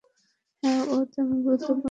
[0.63, 1.79] হ্যাঁ, ও তেমন গুরুত্বপূর্ণ নয়।